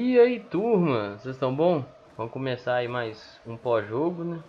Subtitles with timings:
[0.00, 1.84] E aí, turma, vocês estão bom?
[2.16, 4.40] Vamos começar aí mais um pós-jogo, né?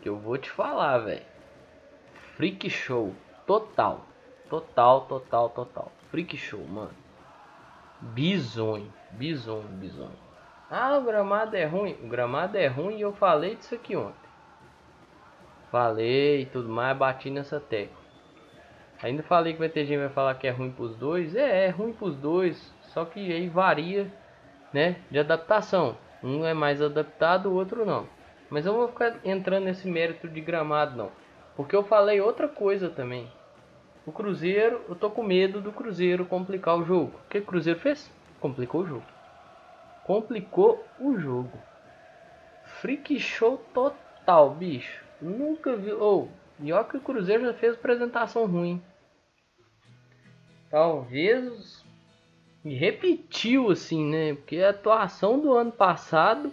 [0.00, 1.26] Que eu vou te falar, velho.
[2.34, 3.14] Freak show
[3.46, 4.00] total.
[4.48, 5.92] Total, total, total.
[6.10, 6.94] Freak show, mano.
[8.00, 10.18] Bizonho, bizonho, bizonho.
[10.70, 11.98] Ah, o gramado é ruim.
[12.02, 14.30] O gramado é ruim e eu falei disso aqui ontem.
[15.70, 18.03] Falei e tudo mais, bati nessa tecla.
[19.04, 21.36] Ainda falei que gente que vai falar que é ruim pros dois.
[21.36, 22.72] É, é ruim pros dois.
[22.84, 24.10] Só que aí varia,
[24.72, 25.94] né, de adaptação.
[26.22, 28.08] Um é mais adaptado, o outro não.
[28.48, 31.12] Mas eu vou ficar entrando nesse mérito de gramado não.
[31.54, 33.30] Porque eu falei outra coisa também.
[34.06, 37.12] O Cruzeiro, eu tô com medo do Cruzeiro complicar o jogo.
[37.26, 38.10] O que o Cruzeiro fez?
[38.40, 39.04] Complicou o jogo.
[40.06, 41.58] Complicou o jogo.
[42.80, 45.04] Freak show total, bicho.
[45.20, 45.92] Nunca vi.
[45.92, 48.82] Ou, oh, pior que o Cruzeiro já fez apresentação ruim.
[50.74, 51.84] Talvez
[52.64, 54.34] repetiu assim, né?
[54.34, 56.52] Porque a atuação do ano passado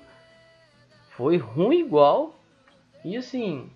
[1.10, 2.36] foi ruim igual.
[3.04, 3.68] E assim,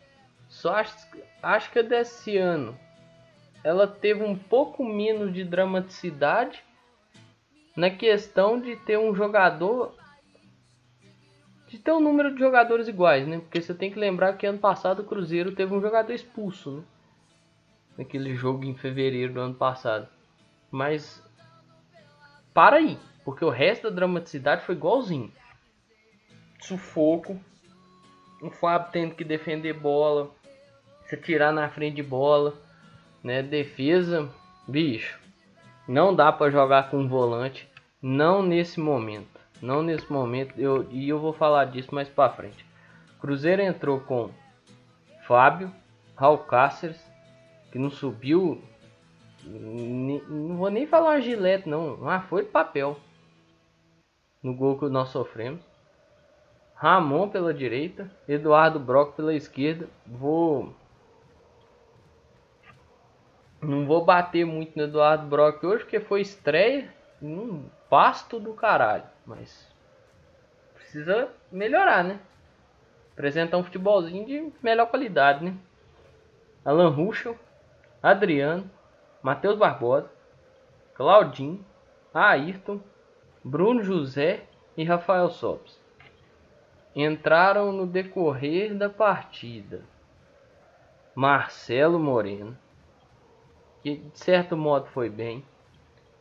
[0.48, 0.96] só acho,
[1.42, 2.78] acho que desse ano
[3.64, 6.64] ela teve um pouco menos de dramaticidade
[7.76, 9.96] na questão de ter um jogador
[11.68, 13.40] de ter um número de jogadores iguais, né?
[13.40, 16.84] Porque você tem que lembrar que ano passado o Cruzeiro teve um jogador expulso, né?
[17.98, 20.15] Naquele jogo em fevereiro do ano passado.
[20.76, 21.24] Mas
[22.54, 25.32] para aí, porque o resto da dramaticidade foi igualzinho.
[26.60, 27.40] Sufoco,
[28.42, 30.30] o Fábio tendo que defender bola,
[31.06, 32.54] se tirar na frente de bola,
[33.24, 33.42] né?
[33.42, 34.30] Defesa,
[34.68, 35.18] bicho,
[35.88, 37.70] não dá para jogar com um volante,
[38.02, 40.60] não nesse momento, não nesse momento.
[40.60, 42.66] Eu e eu vou falar disso mais para frente.
[43.22, 44.30] Cruzeiro entrou com
[45.26, 45.72] Fábio,
[46.18, 47.00] Raul Cáceres,
[47.72, 48.62] que não subiu
[49.46, 51.96] não vou nem falar uma gilete, não.
[51.96, 52.98] Uma folha de papel.
[54.42, 55.62] No gol que nós sofremos.
[56.74, 58.10] Ramon pela direita.
[58.28, 59.88] Eduardo Brock pela esquerda.
[60.06, 60.74] Vou.
[63.62, 66.94] Não vou bater muito no Eduardo Brock hoje, porque foi estreia.
[67.22, 69.06] Um pasto do caralho.
[69.26, 69.72] Mas.
[70.74, 72.20] Precisa melhorar, né?
[73.14, 75.56] Apresentar um futebolzinho de melhor qualidade, né?
[76.64, 77.38] Alan Ruschel.
[78.02, 78.70] Adriano.
[79.26, 80.08] Matheus Barbosa,
[80.94, 81.66] Claudinho,
[82.14, 82.80] Ayrton,
[83.44, 84.46] Bruno José
[84.78, 85.82] e Rafael Sobes.
[86.96, 89.82] Entraram no decorrer da partida
[91.16, 92.56] Marcelo Moreno,
[93.82, 95.44] que de certo modo foi bem,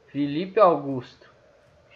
[0.06, 1.30] Felipe Augusto,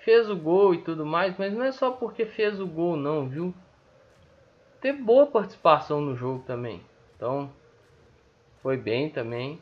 [0.04, 3.26] fez o gol e tudo mais, mas não é só porque fez o gol não,
[3.26, 3.54] viu?
[4.78, 6.82] Teve boa participação no jogo também.
[7.16, 7.50] Então,
[8.62, 9.58] foi bem também.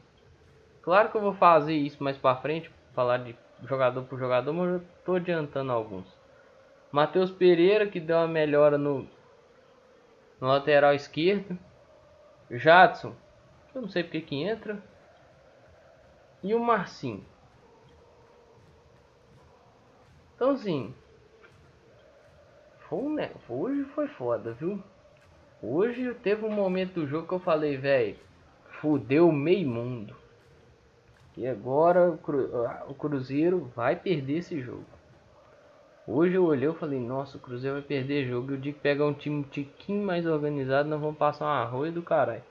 [0.87, 4.75] Claro que eu vou fazer isso mais para frente, falar de jogador por jogador, mas
[4.75, 6.07] eu tô adiantando alguns.
[6.93, 9.05] Matheus Pereira que deu uma melhora no,
[10.41, 11.59] no lateral esquerdo.
[12.49, 13.17] Jadson,
[13.75, 14.81] eu não sei porque que entra.
[16.41, 17.27] E o Marcinho.
[20.37, 20.95] Então assim,
[22.89, 23.33] foi, né?
[23.49, 24.81] hoje foi foda, viu?
[25.61, 28.17] Hoje teve um momento do jogo que eu falei, velho,
[28.81, 30.26] fudeu meio mundo.
[31.37, 32.49] E agora o, Cru,
[32.89, 34.85] o Cruzeiro vai perder esse jogo.
[36.07, 38.53] Hoje eu olhei e falei, nossa, o Cruzeiro vai perder jogo.
[38.53, 41.93] Eu digo que pegar um time um tiquinho mais organizado, nós vamos passar um arroz
[41.93, 42.45] do caralho.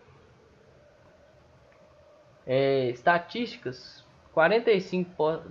[2.45, 5.41] É, estatísticas: 45%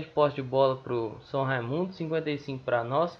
[0.00, 3.18] de posse de bola pro São Raimundo, 55% para nós.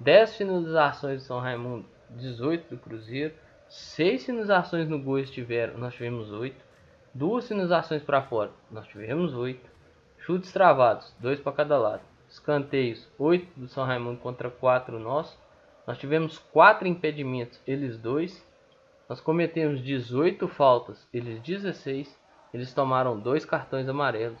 [0.00, 3.34] 10 finalizações do São Raimundo, 18 do Cruzeiro.
[3.68, 6.69] 6 finalizações no gol estiveram, nós tivemos 8.
[7.12, 9.68] Duas finalizações para fora, nós tivemos oito.
[10.18, 12.02] Chutes travados, dois para cada lado.
[12.28, 15.36] Escanteios, oito do São Raimundo contra quatro nossos.
[15.86, 18.46] Nós tivemos quatro impedimentos, eles dois.
[19.08, 22.16] Nós cometemos 18 faltas, eles 16.
[22.54, 24.40] Eles tomaram dois cartões amarelos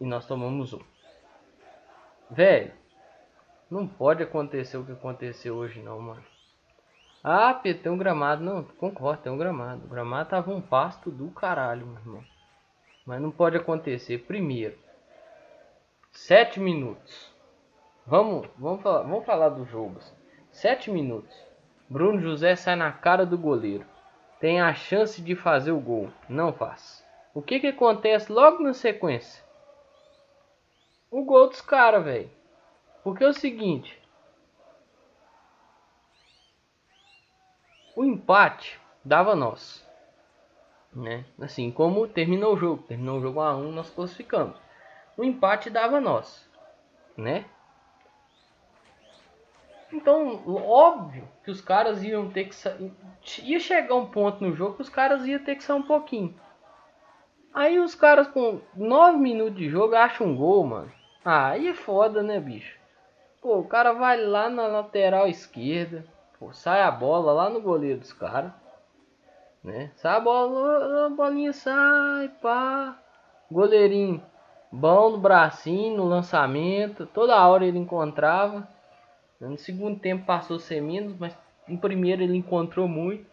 [0.00, 0.80] e nós tomamos um.
[2.28, 2.72] Velho,
[3.70, 6.24] não pode acontecer o que aconteceu hoje não, mano.
[7.22, 8.44] Ah, Pedro, tem um gramado.
[8.44, 9.84] Não, concordo, tem um gramado.
[9.84, 12.24] O gramado tava um pasto do caralho, meu irmão.
[13.04, 14.18] Mas não pode acontecer.
[14.18, 14.78] Primeiro,
[16.12, 17.32] sete minutos.
[18.06, 19.98] Vamos, vamos, falar, vamos falar do jogo.
[20.50, 21.34] Sete minutos.
[21.90, 23.84] Bruno José sai na cara do goleiro.
[24.40, 26.10] Tem a chance de fazer o gol.
[26.28, 27.04] Não faz.
[27.34, 29.42] O que que acontece logo na sequência?
[31.10, 32.30] O gol dos caras, velho.
[33.02, 33.97] Porque é o seguinte.
[37.98, 39.84] O empate dava nós.
[40.94, 41.24] Né?
[41.40, 42.84] Assim como terminou o jogo.
[42.84, 44.56] Terminou o jogo a 1, nós classificamos.
[45.16, 46.48] O empate dava nós.
[47.16, 47.44] Né?
[49.92, 52.54] Então, óbvio que os caras iam ter que.
[53.42, 56.38] Ia chegar um ponto no jogo que os caras iam ter que sair um pouquinho.
[57.52, 60.92] Aí os caras com 9 minutos de jogo acham um gol, mano.
[61.24, 62.78] Ah, aí é foda, né, bicho?
[63.42, 66.06] Pô, o cara vai lá na lateral esquerda.
[66.38, 68.52] Pô, sai a bola lá no goleiro dos caras.
[69.62, 69.90] Né?
[69.96, 72.96] Sai a bola, a bolinha sai, pá.
[73.50, 74.22] Goleirinho
[74.70, 77.06] bom no bracinho, no lançamento.
[77.06, 78.68] Toda hora ele encontrava.
[79.40, 81.36] No segundo tempo passou a ser menos, mas
[81.68, 83.26] em primeiro ele encontrou muito.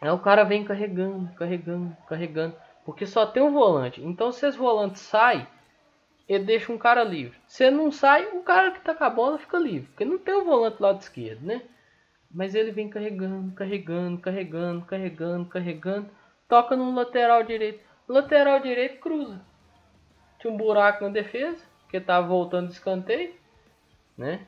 [0.00, 2.54] Aí o cara vem carregando, carregando, carregando.
[2.84, 4.04] Porque só tem um volante.
[4.04, 5.48] Então se esse volante sai,
[6.28, 7.38] ele deixa um cara livre.
[7.46, 9.88] Se não sai, o cara que tá com a bola fica livre.
[9.88, 11.62] Porque não tem o volante do lado esquerdo, né?
[12.30, 16.10] Mas ele vem carregando, carregando, carregando, carregando, carregando.
[16.48, 17.80] Toca no lateral direito.
[18.08, 19.40] Lateral direito cruza.
[20.38, 23.34] Tinha um buraco na defesa, que tava voltando de escanteio
[24.16, 24.46] né?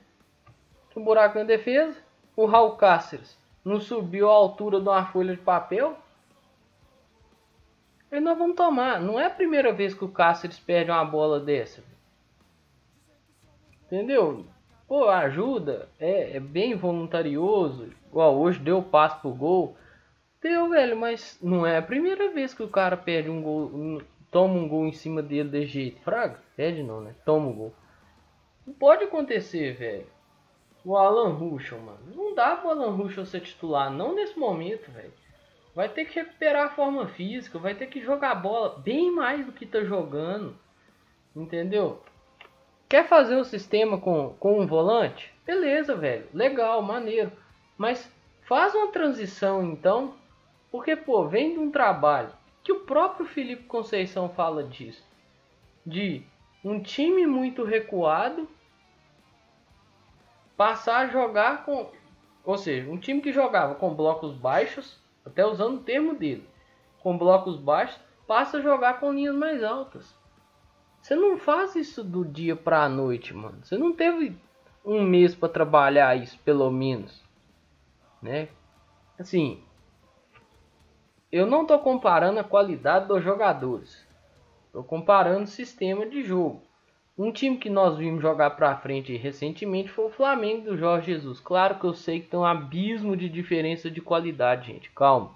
[0.96, 1.98] Um buraco na defesa.
[2.34, 5.98] O Raul Cáceres não subiu a altura de uma folha de papel.
[8.16, 8.98] E nós vamos tomar.
[8.98, 11.84] Não é a primeira vez que o Cáceres perde uma bola dessa.
[13.84, 14.46] Entendeu?
[14.88, 15.90] Pô, ajuda.
[16.00, 17.90] É, é bem voluntarioso.
[18.08, 19.76] Igual hoje deu passo pro gol.
[20.40, 24.00] Deu, velho, mas não é a primeira vez que o cara perde um gol.
[24.30, 26.00] Toma um gol em cima dele de jeito.
[26.00, 26.40] Fraga?
[26.56, 27.14] Perde não, né?
[27.22, 27.74] Toma um gol.
[28.66, 30.06] Não pode acontecer, velho.
[30.82, 31.98] O Alan Ruschel, mano.
[32.14, 35.12] Não dá pro Alan Ruschel ser titular, não nesse momento, velho.
[35.76, 39.52] Vai ter que recuperar a forma física, vai ter que jogar bola bem mais do
[39.52, 40.56] que tá jogando.
[41.36, 42.02] Entendeu?
[42.88, 45.34] Quer fazer um sistema com, com um volante?
[45.44, 46.26] Beleza, velho.
[46.32, 47.30] Legal, maneiro.
[47.76, 48.10] Mas
[48.48, 50.14] faz uma transição então.
[50.72, 52.32] Porque, pô, vem de um trabalho
[52.64, 55.04] que o próprio Felipe Conceição fala disso.
[55.84, 56.24] De
[56.64, 58.48] um time muito recuado
[60.56, 61.92] passar a jogar com.
[62.46, 66.48] Ou seja, um time que jogava com blocos baixos, até usando o termo dele,
[67.02, 70.14] com blocos baixos, passa a jogar com linhas mais altas.
[71.02, 73.58] Você não faz isso do dia para a noite, mano.
[73.62, 74.36] Você não teve
[74.84, 77.22] um mês para trabalhar isso, pelo menos,
[78.22, 78.48] né?
[79.18, 79.62] Assim,
[81.30, 84.06] eu não tô comparando a qualidade dos jogadores.
[84.72, 86.65] Tô comparando o sistema de jogo.
[87.18, 91.40] Um time que nós vimos jogar pra frente recentemente foi o Flamengo do Jorge Jesus.
[91.40, 94.90] Claro que eu sei que tem um abismo de diferença de qualidade, gente.
[94.90, 95.34] Calma.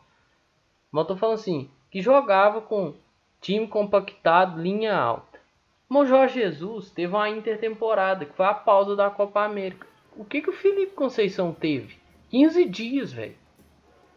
[0.93, 2.95] Mas eu tô falando assim, que jogava com
[3.41, 5.41] time compactado, linha alta.
[5.89, 9.87] Mas o Jorge Jesus teve uma intertemporada, que foi a pausa da Copa América.
[10.15, 11.97] O que, que o Felipe Conceição teve?
[12.29, 13.37] 15 dias, velho.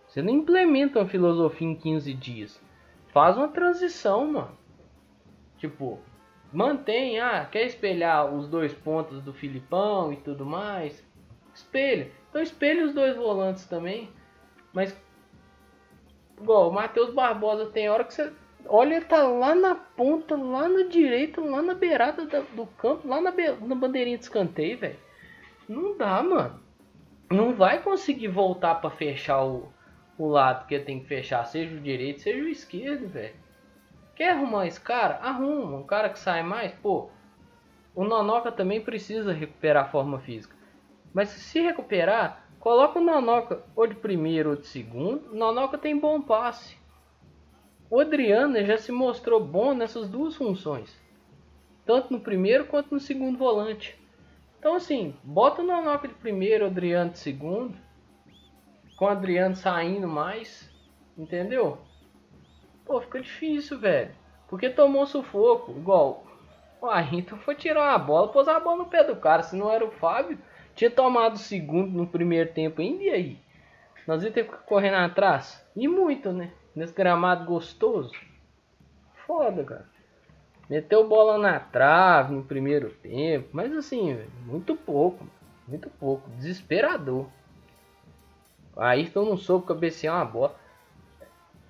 [0.05, 2.61] Você não implementa uma filosofia em 15 dias.
[3.13, 4.57] Faz uma transição, mano.
[5.57, 5.99] Tipo,
[6.53, 11.03] mantém, ah, quer espelhar os dois pontos do Filipão e tudo mais?
[11.53, 12.11] Espelha.
[12.29, 14.09] Então espelha os dois volantes também.
[14.71, 14.95] Mas
[16.39, 18.31] igual o Matheus Barbosa tem hora que você
[18.65, 23.31] olha, tá lá na ponta, lá na direita, lá na beirada do campo, lá na,
[23.31, 24.99] na bandeirinha de escanteio, velho.
[25.67, 26.59] Não dá, mano.
[27.29, 29.71] Não vai conseguir voltar para fechar o,
[30.17, 33.42] o lado que tem que fechar, seja o direito, seja o esquerdo, velho.
[34.15, 35.15] Quer arrumar esse cara?
[35.15, 35.77] Arruma.
[35.77, 37.09] Um cara que sai mais, pô.
[37.95, 40.55] O Nonoca também precisa recuperar a forma física.
[41.13, 45.31] Mas se recuperar, coloca o Nonoca ou de primeiro ou de segundo.
[45.31, 46.77] O Nonoca tem bom passe.
[47.89, 50.99] O Adriano já se mostrou bom nessas duas funções.
[51.85, 53.99] Tanto no primeiro quanto no segundo volante.
[54.57, 57.77] Então assim, bota o Nonoca de primeiro, o Adriano de segundo.
[58.95, 60.71] Com o Adriano saindo mais.
[61.15, 61.77] Entendeu?
[62.85, 64.11] Pô, fica difícil, velho.
[64.47, 66.25] Porque tomou sufoco, igual.
[66.81, 69.41] Uai, então foi tirar uma bola, pôs a bola no pé do cara.
[69.41, 70.37] Se não era o Fábio,
[70.75, 73.39] tinha tomado o segundo no primeiro tempo ainda e aí?
[74.05, 75.65] Nós ia ter que correr atrás.
[75.75, 76.51] E muito, né?
[76.75, 78.11] Nesse gramado gostoso.
[79.25, 79.89] Foda, cara.
[80.69, 83.49] Meteu bola na trave no primeiro tempo.
[83.53, 85.25] Mas assim, véio, muito pouco.
[85.67, 86.29] Muito pouco.
[86.31, 87.27] Desesperador.
[88.75, 90.55] Aí então não soube cabecear uma bola.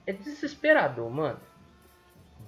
[0.06, 1.40] É desesperador, mano.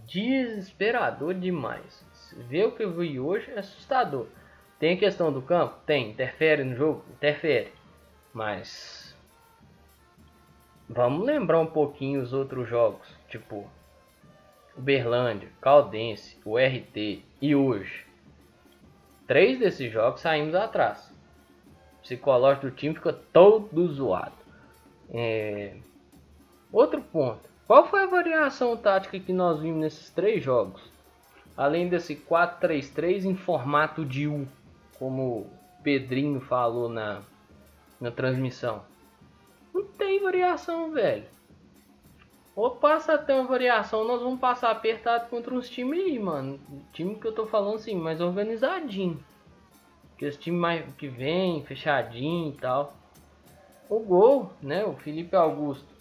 [0.05, 2.05] Desesperador demais.
[2.47, 4.27] Ver o que eu vi hoje é assustador.
[4.77, 5.77] Tem a questão do campo?
[5.85, 6.11] Tem.
[6.11, 7.03] Interfere no jogo?
[7.13, 7.71] Interfere.
[8.33, 9.15] Mas.
[10.87, 13.07] Vamos lembrar um pouquinho os outros jogos.
[13.29, 13.67] Tipo.
[14.77, 18.05] Uberlândia, Caldense, o RT e hoje.
[19.25, 21.09] Três desses jogos saímos atrás.
[21.97, 24.35] O psicológico do time fica todo zoado.
[25.09, 25.77] É,
[26.75, 27.39] Outro ponto.
[27.65, 30.81] Qual foi a variação tática que nós vimos nesses três jogos?
[31.55, 34.45] Além desse 4-3-3 em formato de U,
[34.99, 35.49] como
[35.81, 37.21] Pedrinho falou na,
[37.97, 38.83] na transmissão.
[39.73, 41.23] Não tem variação, velho.
[42.53, 46.59] Ou passa até uma variação, nós vamos passar apertado contra uns times aí, mano.
[46.91, 49.23] Time que eu tô falando assim, mais organizadinho.
[50.17, 52.93] Que esse time mais que vem, fechadinho e tal.
[53.89, 54.83] O gol, né?
[54.83, 55.94] O Felipe Augusto.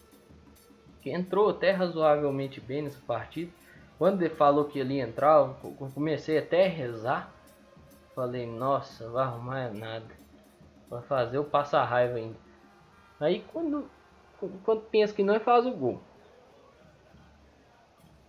[1.04, 3.52] Que entrou até razoavelmente bem nessa partida.
[3.96, 5.54] Quando ele falou que ele ia entrar, eu
[5.94, 7.32] comecei até a rezar.
[8.12, 10.10] Falei, nossa, vai arrumar nada.
[10.90, 12.36] Vai fazer eu passar raiva ainda.
[13.20, 13.88] Aí quando,
[14.64, 16.00] quando pensa que não, faz o gol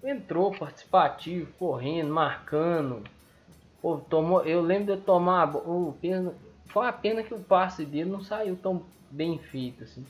[0.05, 3.03] entrou participativo, correndo, marcando.
[3.81, 5.55] Pô, tomou, eu lembro de tomar.
[5.55, 6.33] Oh, pena,
[6.67, 10.05] foi uma pena que o passe dele não saiu tão bem feito assim.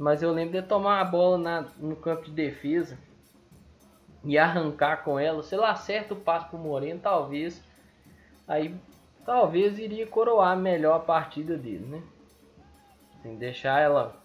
[0.00, 2.96] Mas eu lembro de tomar a bola na, no campo de defesa
[4.24, 5.42] e arrancar com ela.
[5.42, 7.62] Se ele acerta o passe pro Moreno, talvez.
[8.48, 8.74] Aí
[9.26, 12.02] talvez iria coroar melhor a partida dele, né?
[13.18, 14.16] Assim, deixar ela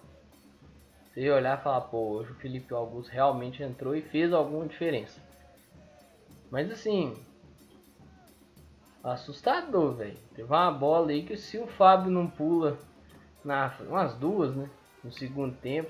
[1.14, 5.22] você olhar e falar, pô, hoje o Felipe Augusto realmente entrou e fez alguma diferença.
[6.50, 7.14] Mas assim,
[9.04, 10.18] assustador, velho.
[10.34, 12.78] Teve uma bola aí que se o Fábio não pula
[13.44, 14.70] na umas duas, né,
[15.06, 15.90] no segundo tempo,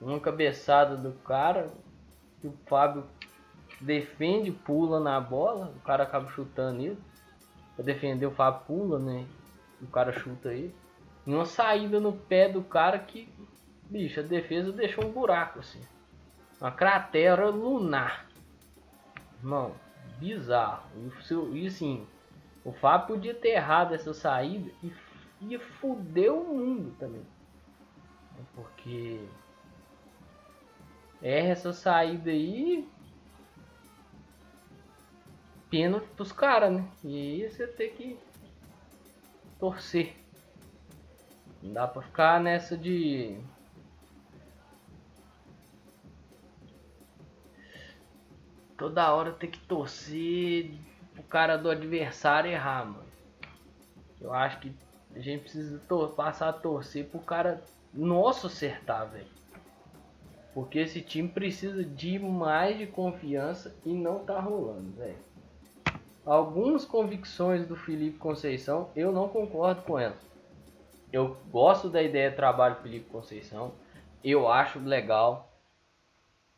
[0.00, 1.70] uma cabeçada do cara,
[2.40, 3.04] que o Fábio
[3.80, 6.98] defende, pula na bola, o cara acaba chutando ele.
[7.74, 9.26] Pra defender o Fábio pula, né?
[9.80, 10.74] O cara chuta ele.
[11.26, 13.28] E uma saída no pé do cara que
[13.92, 15.82] Bicho, a defesa deixou um buraco assim.
[16.58, 18.26] Uma cratera lunar.
[19.38, 19.74] Irmão,
[20.18, 20.88] bizarro.
[21.52, 22.06] E assim,
[22.64, 24.90] o Fábio podia ter errado essa saída e
[25.42, 27.20] ia fuder o mundo também.
[28.54, 29.26] Porque
[31.20, 32.88] erra essa saída aí.
[35.70, 36.86] Pênalti pros caras, né?
[37.02, 38.18] E aí você tem que
[39.58, 40.16] torcer.
[41.62, 43.40] Não dá pra ficar nessa de
[48.76, 50.74] toda hora ter que torcer
[51.16, 53.06] o cara do adversário errar, mano.
[54.20, 54.74] Eu acho que
[55.14, 55.80] a gente precisa
[56.16, 59.26] passar a torcer pro cara nosso acertar, velho.
[60.54, 65.18] Porque esse time precisa de mais de confiança e não tá rolando, velho.
[66.24, 70.30] Algumas convicções do Felipe Conceição eu não concordo com elas.
[71.12, 73.72] Eu gosto da ideia de trabalho do Felipe Conceição.
[74.22, 75.50] Eu acho legal.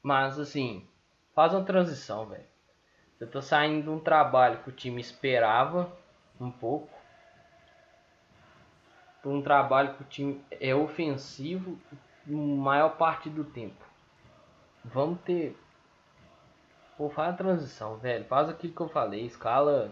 [0.03, 0.87] Mas assim,
[1.35, 2.45] Faz uma transição, velho.
[3.19, 5.93] Você tá saindo de um trabalho que o time esperava
[6.41, 6.94] um pouco.
[9.25, 11.79] Para um trabalho que o time é ofensivo
[12.27, 13.83] maior parte do tempo.
[14.85, 15.57] Vamos ter.
[16.99, 18.27] Pô, faz a transição, velho.
[18.27, 19.25] Faz aquilo que eu falei.
[19.25, 19.91] Escala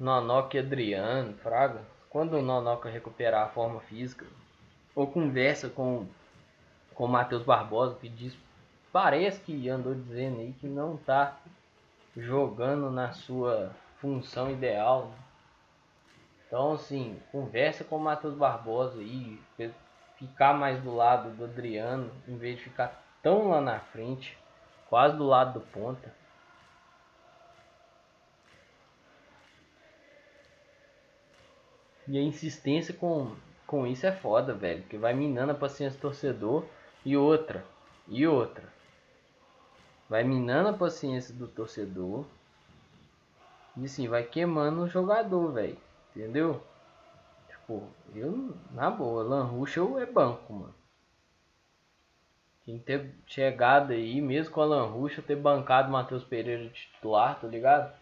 [0.00, 1.82] Nonoca e Adriano, Fraga.
[2.10, 4.26] Quando o Nonoca recuperar a forma física,
[4.92, 6.08] ou conversa com,
[6.92, 8.36] com o Matheus Barbosa, que diz
[8.90, 11.36] parece que andou dizendo aí que não está
[12.16, 13.70] jogando na sua
[14.00, 15.12] função ideal.
[16.46, 19.40] Então, assim, conversa com o Matheus Barbosa aí,
[20.16, 24.36] ficar mais do lado do Adriano, em vez de ficar tão lá na frente,
[24.88, 26.12] quase do lado do ponta.
[32.06, 33.34] E a insistência com,
[33.66, 36.64] com isso é foda, velho, que vai minando a paciência do torcedor
[37.04, 37.64] e outra,
[38.06, 38.74] e outra
[40.08, 42.24] vai minando a paciência do torcedor
[43.76, 45.76] e assim, vai queimando o jogador, velho.
[46.14, 46.62] Entendeu?
[47.48, 47.82] Tipo,
[48.14, 50.74] eu, na boa, Lan Ruschel é banco, mano.
[52.64, 57.38] Quem ter chegado aí, mesmo com a Lan Ruschel, ter bancado o Matheus Pereira titular,
[57.38, 57.92] tá ligado?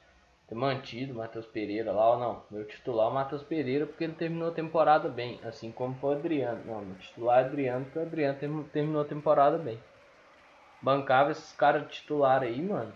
[0.49, 2.43] Ter mantido o Matheus Pereira lá ou não.
[2.51, 5.41] Meu titular é o Matheus Pereira porque ele terminou a temporada bem.
[5.43, 6.65] Assim como foi o Adriano.
[6.65, 9.81] Não, meu titular é Adriano porque o Adriano terminou a temporada bem
[10.83, 12.93] bancava esses caras titular aí, mano.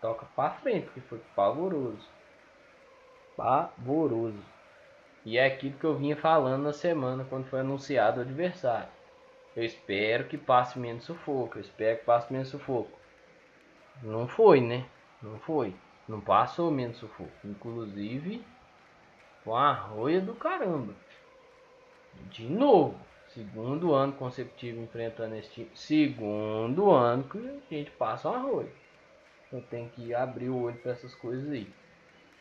[0.00, 2.08] Toca pra frente, porque foi pavoroso.
[3.36, 4.42] Pavoroso.
[5.24, 8.88] E é aquilo que eu vinha falando na semana quando foi anunciado o adversário.
[9.56, 11.58] Eu espero que passe menos sufoco.
[11.58, 12.90] Eu espero que passe menos sufoco.
[14.02, 14.84] Não foi, né?
[15.22, 15.74] Não foi.
[16.08, 17.30] Não passou menos sufoco.
[17.44, 18.44] Inclusive,
[19.44, 20.94] com a roia do caramba.
[22.30, 22.98] De novo.
[23.28, 25.70] Segundo ano consecutivo enfrentando esse time.
[25.74, 28.68] Segundo ano que a gente passa um arroz.
[29.52, 31.68] Eu tenho que abrir o olho para essas coisas aí.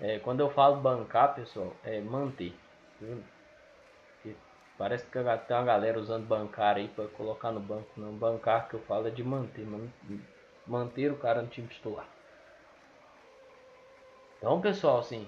[0.03, 2.53] É, quando eu falo bancar, pessoal, é manter.
[4.77, 7.87] Parece que tem uma galera usando bancar aí para colocar no banco.
[7.95, 9.65] Não, bancar que eu falo é de manter.
[10.67, 12.05] Manter o cara no time titular.
[14.37, 15.25] Então, pessoal, assim.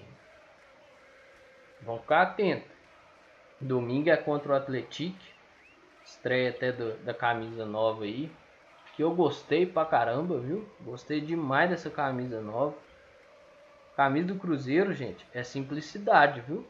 [1.81, 2.69] Vão ficar atentos.
[3.61, 5.23] Domingo é contra o Atlético.
[6.03, 8.29] Estreia até do, da camisa nova aí.
[8.97, 10.67] Que eu gostei pra caramba, viu?
[10.81, 12.84] Gostei demais dessa camisa nova.
[13.95, 16.65] Camisa do Cruzeiro, gente, é simplicidade, viu?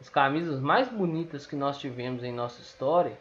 [0.00, 3.18] As camisas mais bonitas que nós tivemos em nossa história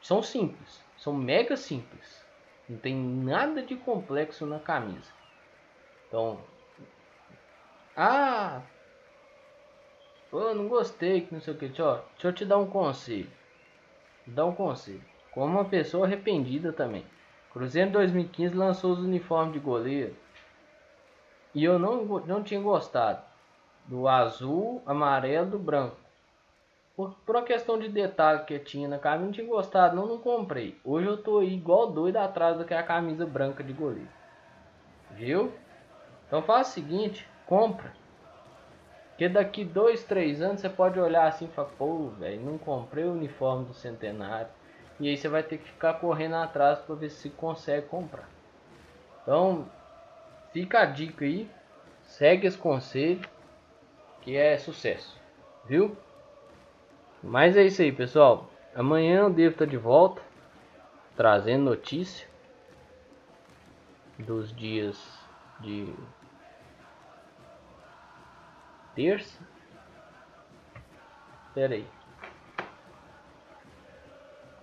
[0.00, 2.24] são simples, são mega simples.
[2.68, 5.12] Não tem nada de complexo na camisa.
[6.08, 6.40] Então,
[7.96, 8.62] ah,
[10.30, 11.68] pô, não gostei, que não sei o que.
[11.68, 13.30] Deixa, deixa eu te dar um conselho.
[14.26, 15.04] Dar um conselho.
[15.30, 17.04] Como uma pessoa arrependida também.
[17.52, 20.16] Cruzeiro 2015 lançou os uniformes de goleiro.
[21.54, 23.22] E eu não, não tinha gostado
[23.86, 25.96] do azul, amarelo, branco.
[26.96, 30.18] Por, por uma questão de detalhe que tinha na camisa, não tinha gostado, não, não
[30.18, 30.78] comprei.
[30.84, 34.08] Hoje eu tô igual doido atrás do que é camisa branca de goleiro.
[35.10, 35.52] Viu?
[36.26, 37.92] Então faz o seguinte, compra.
[39.10, 43.04] Porque daqui dois, três anos você pode olhar assim e falar, pô, velho, não comprei
[43.04, 44.48] o uniforme do centenário.
[44.98, 48.28] E aí você vai ter que ficar correndo atrás para ver se consegue comprar.
[49.22, 49.66] Então,
[50.54, 51.50] fica a dica aí.
[52.04, 53.28] Segue esse conselho
[54.22, 55.20] que é sucesso,
[55.66, 55.96] viu?
[57.22, 58.48] Mas é isso aí, pessoal.
[58.74, 60.22] Amanhã eu devo estar de volta
[61.16, 62.26] trazendo notícia
[64.18, 64.96] dos dias
[65.60, 65.92] de
[68.94, 69.42] terça.
[71.48, 71.86] Espera aí.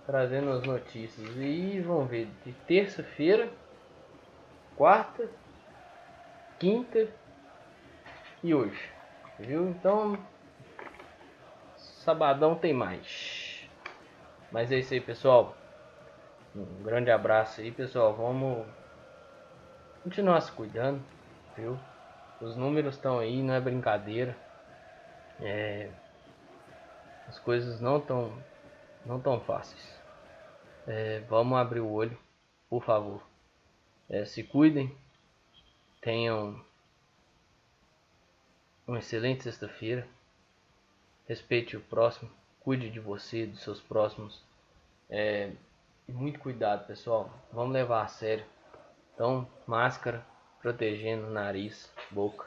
[0.06, 3.50] Trazendo as notícias e vamos ver de terça-feira,
[4.76, 5.30] quarta,
[6.62, 7.08] quinta
[8.44, 8.80] e hoje.
[9.40, 9.70] Viu?
[9.70, 10.16] Então,
[11.76, 13.68] sabadão tem mais.
[14.52, 15.58] Mas é isso aí, pessoal.
[16.56, 18.14] Um grande abraço aí, pessoal.
[18.14, 18.68] Vamos
[20.04, 21.04] continuar se cuidando,
[21.58, 21.80] viu?
[22.40, 24.38] Os números estão aí, não é brincadeira.
[25.40, 25.90] É...
[27.28, 28.32] As coisas não estão
[29.04, 30.00] não tão fáceis.
[30.86, 32.16] É, vamos abrir o olho,
[32.70, 33.24] por favor.
[34.08, 34.96] É, se cuidem,
[36.02, 36.60] tenham
[38.86, 40.08] uma excelente sexta-feira.
[41.28, 44.44] Respeite o próximo, cuide de você, dos seus próximos.
[45.10, 45.54] É,
[46.08, 47.32] muito cuidado, pessoal.
[47.54, 48.46] Vamos levar a sério.
[49.14, 50.26] Então, máscara,
[50.60, 52.46] protegendo nariz, boca,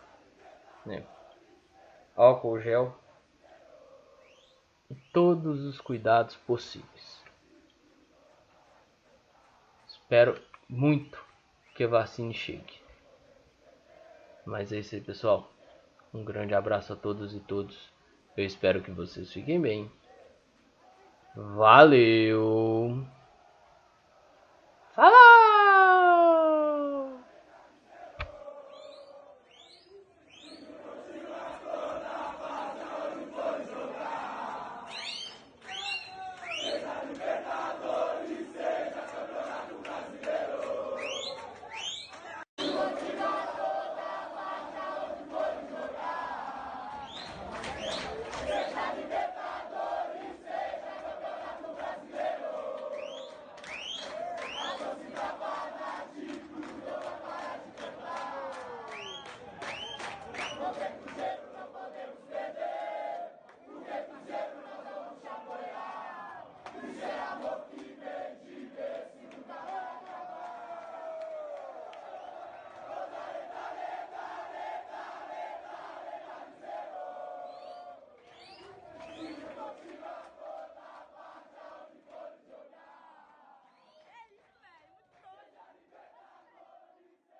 [0.85, 1.07] né?
[2.17, 2.97] álcool gel
[4.90, 7.23] e todos os cuidados possíveis.
[9.88, 11.23] Espero muito
[11.75, 12.84] que a vacina chegue.
[14.45, 15.53] Mas é isso aí, pessoal.
[16.13, 17.93] Um grande abraço a todos e todos.
[18.37, 19.91] Eu espero que vocês fiquem bem.
[21.35, 23.05] Valeu!